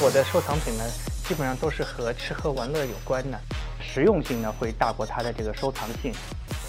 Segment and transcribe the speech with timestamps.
[0.00, 0.84] 我的收藏品呢，
[1.26, 3.40] 基本上都是和吃喝玩乐有关的，
[3.80, 6.12] 实用性呢会大过它的这个收藏性。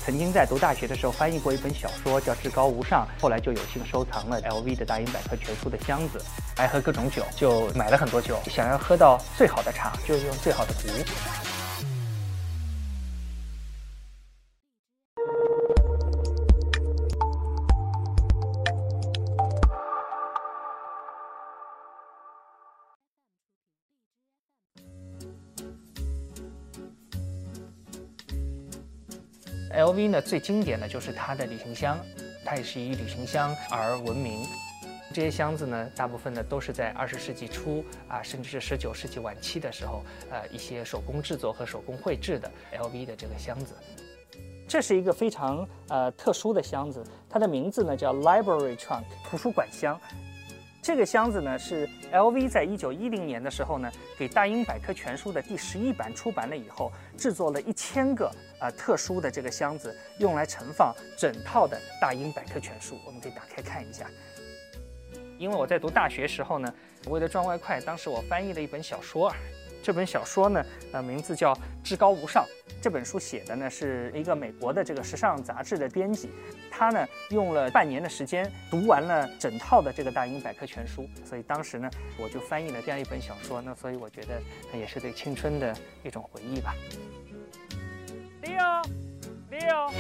[0.03, 6.19] 曾经在读大学的时候翻译过一本小说，叫《至高无上》，后来就有幸收藏了 LV 的大英百科全书的箱子。
[6.55, 8.39] 爱喝各种酒，就买了很多酒。
[8.47, 11.48] 想要喝到最好的茶，就用最好的壶。
[29.73, 31.99] LV 呢，最经典的就是它的旅行箱，
[32.43, 34.45] 它也是以旅行箱而闻名。
[35.13, 43.73] 这些箱子呢，大部分呢都是在二十世纪初啊，甚至是十九世纪晚期的时候，呃，一些手工制作和手工绘制的 LV 的这个箱子。
[44.67, 49.99] 这是一个非常呃特殊的箱子，它的名字呢叫 Library Trunk，图书馆箱。
[50.89, 58.25] 这个箱子呢是 LV 在一九一零年的时候呢，给《大英百科全书》的第十一版出版了以后，制作了一千个
[58.57, 62.95] 啊特殊的这个箱子，用来盛放整套的《大英百科全书》。
[63.05, 64.09] 我们可以打开看一下。
[65.37, 66.73] 因为我在读大学时候呢，
[67.07, 69.31] 为了赚外快，当时我翻译了一本小说。
[69.81, 72.43] 这本小说呢，呃，名字叫《至高无上》。
[72.81, 76.29] 这本书写的呢是一个美国的这个时尚杂志的编辑，
[76.71, 83.61] 他呢用了半年的时间读完了整套的这个大英百科全书，所以当时呢我就翻译了这样一本小说。
[83.61, 84.41] 那所以我觉得
[84.73, 86.73] 也是对青春的一种回忆吧。
[88.41, 89.91] Leo，Leo。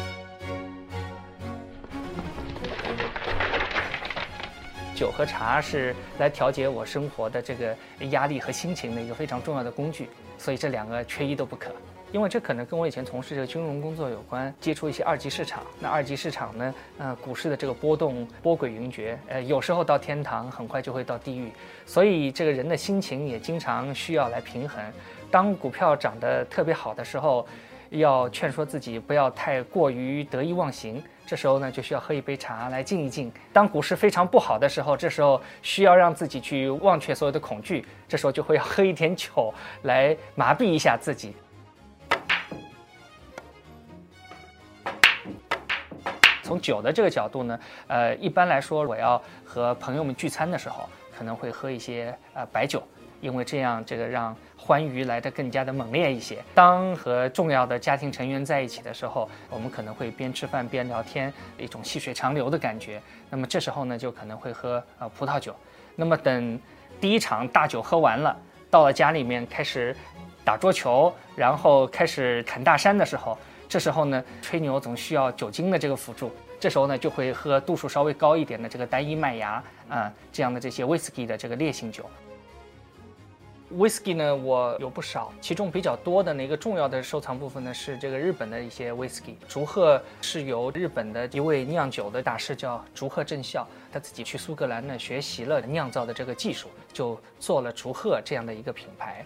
[4.99, 7.73] 酒和茶是来调节我生活的这个
[8.09, 11.71] 压力和心情的一个非常重要的工具，所以这两个缺一都不可。
[12.11, 15.63] 因为这可能跟我以前从事这个金融工作有关，接触一些二级市场。
[15.79, 21.49] 那二级市场呢，呃，股市的这个波动波诡云谲，呃，有时候到天堂，很快就会到地狱，
[21.85, 24.83] 所以这个人的心情也经常需要来平衡。
[25.31, 27.47] 当股票涨得特别好的时候，
[27.89, 33.31] 要劝说自己不要太过于得意忘形，这时候呢就需要喝一杯茶来静一静。
[33.51, 39.53] 当股市非常不好的时候，这时候需要让自己去忘却所有的恐惧，这时候就会要喝一点酒
[39.83, 41.35] 来麻痹一下自己。
[46.43, 52.81] 从酒的这个角度呢，呃，一般来说，我要和朋友们聚餐的时候，可能会喝一些呃白酒。
[53.21, 56.37] 因为这样，这个让欢愉来得更加的猛烈一些。
[56.53, 63.01] 当和重要的家庭成员在一起的时候，我们可能会边吃饭边聊天，一种细水长流的感觉。
[63.29, 65.55] 那么这时候呢，就可能会喝呃葡萄酒。
[65.95, 66.59] 那么等
[67.01, 68.37] 第一场大酒喝完了，
[68.69, 69.95] 到了家里面开始
[70.43, 73.37] 打桌球，然后开始砍大山的时候，
[73.67, 76.31] 这时候呢，吹牛总需要酒精的这个辅助。
[76.59, 82.03] 这时候呢，就会喝度数稍微高一点的这个单一麦芽啊这样的这些威士忌的这个烈性酒。
[83.77, 89.35] Whisky 呢，我有不少，其中比较多的那个重要的收藏部分呢，是这个日本的一些 Whisky。
[89.47, 99.23] 竹鹤是由日本的一位酿酒的大师叫竹鹤正孝，他自己去苏格兰呢学习了酿造的这个技术，就做了竹鹤这样的一个品牌。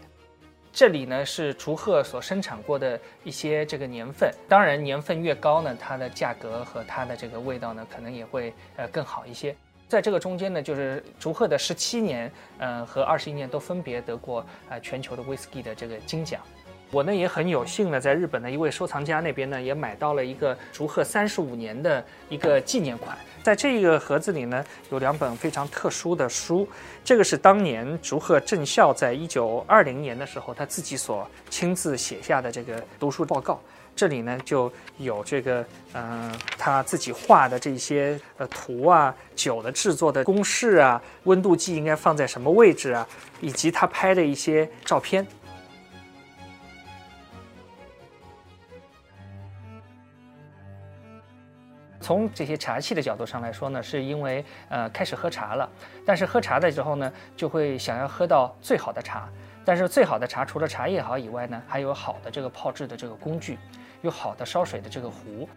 [0.74, 9.56] 这里呢是竹鹤所生产过的一些这个年份，当然年份越高呢，它的价格和它的这个味道呢，可能也会呃更好一些。
[9.88, 16.42] 在这个中间呢，就是竹鹤的十七年，呃和二十一年都分别得过呃全球的威士忌的这个金奖。
[16.90, 23.18] 我呢也很有幸呢，在日本的一位收藏家那边呢，也买到了一个竹鹤三十五年的一个纪念款。
[23.42, 26.68] 在这个盒子里呢，有两本非常特殊的书。
[27.04, 33.60] 这个是当年竹鹤正孝在一九二零年的时候，他自己所亲自写下的这个读书报告。
[33.96, 43.08] 这里呢就有这个，嗯，他自己画的这些呃图啊，酒的制作的公式啊，温度计应该放在什么位置啊，
[43.40, 45.26] 以及他拍的一些照片。
[52.02, 55.70] 从这些茶器的角度上来说呢，是因为呃开始喝茶了，
[56.06, 59.30] 但是喝茶的时候呢，就会想要喝到最好的茶，
[59.66, 63.58] 但是最好的茶除了茶叶好以外呢，还有好的这个泡制的这个工具。
[64.02, 65.48] 有好的烧水的这个壶。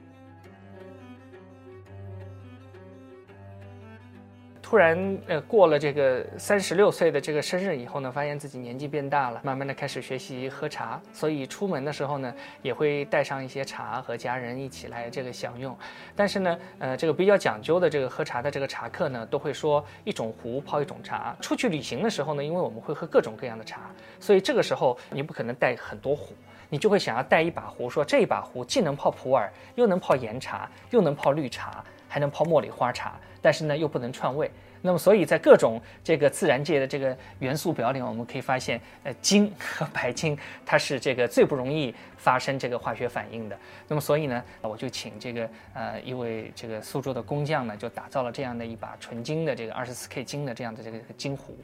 [4.68, 4.98] 突然，
[5.28, 15.78] 呃，过了这个三十六岁的这个生日以后呢，发现自己年纪变大了，慢慢的开始学习喝茶，所以出门的时候呢，也会带上一些茶和家人一起来这个享用。
[16.16, 21.36] 但是呢，呃，这个比较讲究的这个喝茶的这个茶客呢，都会说一种壶泡一种茶。
[21.40, 23.82] 出去旅行的时候呢，因为我们会喝各种各样的茶，
[24.18, 26.34] 所以这个时候你不可能带很多壶。
[26.68, 31.84] 你就会想要带一把壶，说这一把壶既能泡普洱，又能泡岩茶，又能泡绿茶，
[32.16, 43.58] 还能泡茉莉花茶，但是呢又不能串味那么，所以在各种这个自然界的这个元素表里，我们可以发现，呃，金和白金它是这个最不容易发生这个化学反应的。
[43.86, 51.54] 那么，所以呢，我就请这个呃一位这个苏州的工匠呢，就打造了这样的一把纯金的这个二十四 K 金的这样的这个金壶。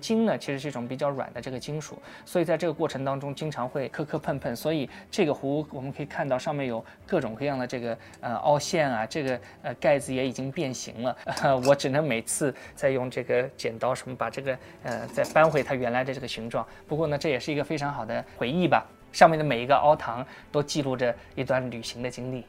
[0.00, 11.16] 金呢，其实是一种比较软的这个金属，所以在这个过程当中经常会磕磕碰碰，所以这个壶我们可以看到上面有各种各样的这个呃凹陷啊，这个呃盖子也已经变形了，
[11.66, 16.66] 我只能每次再用这个剪刀什么把这个呃再扳回它原来的这个形状。
[16.88, 22.44] 不过呢，这也是一个非常好的回忆吧，上面的每一个凹塘都记录着一段旅行的经历。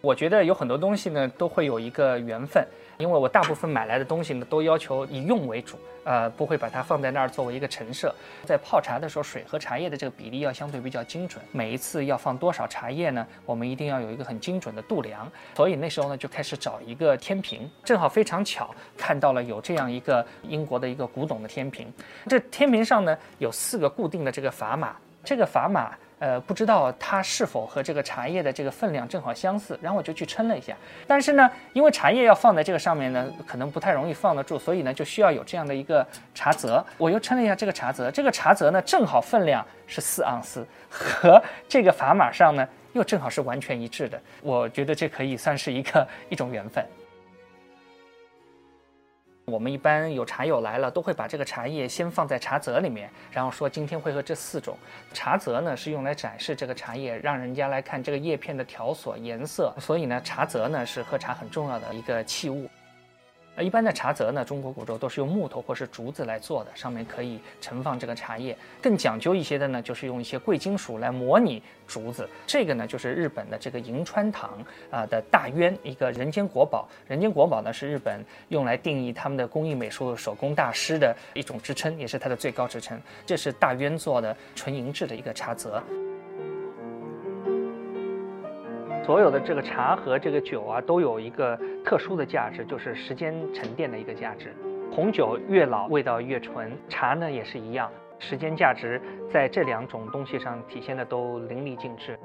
[0.00, 2.66] 我觉得有很多东西呢都会有一个缘分。
[2.98, 8.12] 因为我大部分买来的东西呢，都要求以用为主，呃，不会把它放在那儿作为一个陈设。
[8.44, 11.40] 在泡茶的时候，水和茶叶的这个比例要相对比较精准。
[11.52, 13.24] 每一次要放多少茶叶呢？
[13.46, 15.30] 我们一定要有一个很精准的度量。
[15.54, 21.86] 所以那时候呢，就开始找一个天平，正好非常巧看到了有这样一个英国的一个古董的天平。
[22.26, 25.96] 这天平上呢有四个固定的这个砝码，这个砝码。
[26.18, 30.76] 呃，不知道它是否和这个茶叶的这个分量正好相似，然后我就去称了一下。
[31.06, 36.84] 但是呢，因为茶叶要放在这个上面呢，可能不太容易放得住，所以呢，就需要有这样的一个茶则。
[36.96, 44.20] 我又称了一下这个茶则，这个茶则呢，正好分量是四盎司，和这个砝码上呢，又正好是完全一致的。
[44.42, 46.84] 我觉得这可以算是一个 一种缘分。
[49.48, 54.76] 我们一般有茶友来了，都会把这个茶叶先放在茶则里面，然后说今天会喝这四种。
[55.14, 59.74] 茶则呢是用来展示这个茶叶，让人家来看这个叶片的条索、颜色。
[59.80, 62.68] 所以呢，茶则呢是喝茶很重要的一个器物。
[63.58, 68.56] 呃，一般的茶则呢，中国古州都是用木头或是竹子来做的，上面可以盛放这个茶叶。
[68.80, 72.28] 更讲究一些的呢，就是用一些贵金属来模拟竹子。
[72.46, 76.88] 这个呢，就是日本的这个银川堂啊的大渊，一个人间国宝。
[77.08, 82.96] 人间国宝呢，是日本用来定义他们的工艺美术手工大师的一种支撑，也是它的最高职称。
[83.26, 85.82] 这是大渊做的纯银制的一个茶则。
[89.08, 94.54] 所有的这个茶和这个酒啊，都有一个特殊的价值，就是时间沉淀的一个价值。
[94.92, 99.00] 红酒越老，味道越纯；茶呢也是一样，时间价值
[99.32, 102.18] 在这两种东西上体现的都淋漓尽致。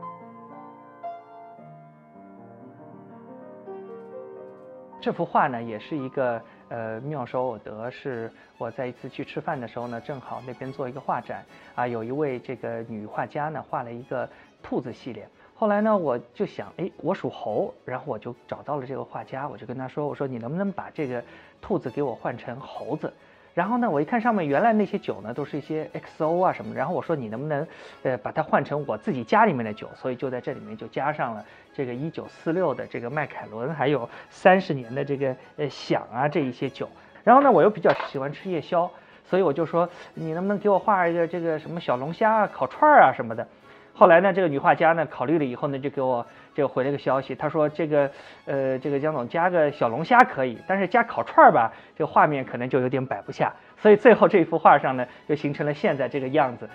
[4.99, 11.45] 这幅画呢，也是一个呃妙手偶得，是我在一次去吃饭的时候呢，正好那边做一个画展
[11.75, 14.27] 啊，有一位这个女画家呢，画了一个
[14.61, 15.25] 兔子系列。
[15.63, 21.23] 后来呢，我就想，哎，我属猴，然后我就找到了这个画家，我就跟他说，我说你能不能把这个
[21.61, 23.13] 兔子给我换成猴子？
[23.53, 27.65] 然后呢，我一看上面原来那些酒呢，都是一些 XO 啊什么，然后我说你能不能，
[28.01, 29.89] 呃，把它换成我自己家里面的酒？
[29.95, 36.89] 所以就在这里面就加上了这个一九四六的这个麦凯伦，还有三十年的这个呃响啊这一些酒。
[37.23, 38.91] 然后呢，我又比较喜欢吃夜宵，
[39.23, 43.47] 所以我就说你能不能给我画一个这个什么小龙虾啊、烤串啊什么的？
[43.93, 46.25] 后来呢，这个女画家呢考虑了以后呢，就给我
[46.55, 48.09] 就回了个消息，她说这个
[48.45, 56.67] 呃这个江总加个小龙虾可以，但是加烤串儿吧，这个画面可能就有点摆不下，所以最后这幅画上呢，就形成了现在这个样子。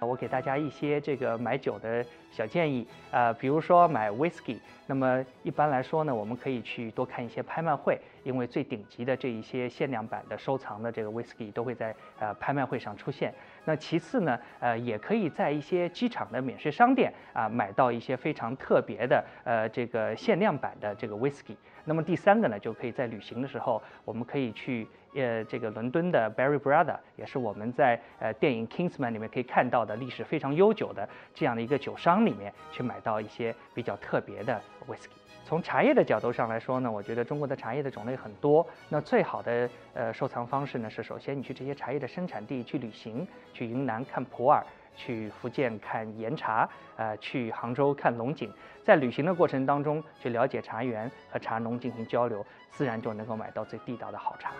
[0.00, 13.34] 我给大家一些这个买酒的小建议，呃，比如说买 whisky，那么一般来说呢，我们可以去多看一些拍卖会，因为最顶级的这一些限量版的收藏的这个 whisky 都会在呃拍卖会上出现。
[13.64, 21.56] 那其次呢，呃，也可以在一些机场的免税商店啊买到一些非常特别的呃这个限量版的这个 whisky。
[21.84, 35.08] 那么第三个呢，就可以在旅行的时候，我们可以去呃这个伦敦的 Barry Brother，也是我们在呃电影 Kingsman 里面可以看到的历史非常悠久的这样的一个酒商里面去买到一些比较特别的 whisky。
[35.44, 38.66] 从茶叶的角度上来说呢，我觉得中国的茶叶的种类很多。
[38.88, 44.62] 那最好的呃收藏方式呢，是首先你去这些茶叶的生产地去旅行，去云南看普洱。
[45.00, 54.50] 去福建看岩茶，呃，去杭州看龙井，在旅行的过程当中去了解茶园和茶农进行交流，自然就能够买到最地道的好茶。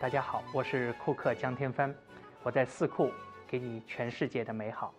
[0.00, 1.92] 大家好，我是库克江天帆，
[2.44, 3.10] 我在四库
[3.48, 4.94] 给你全世界的美好。